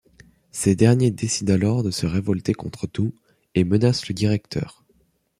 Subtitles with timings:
[0.49, 3.13] Ces derniers décident alors de se révolter contre tout,
[3.53, 4.83] et menacent le directeur.